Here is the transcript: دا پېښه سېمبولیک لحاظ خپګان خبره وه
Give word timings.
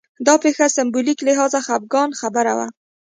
دا 0.25 0.33
پېښه 0.43 0.67
سېمبولیک 0.77 1.19
لحاظ 1.27 1.53
خپګان 1.65 2.09
خبره 2.19 2.53
وه 2.57 2.67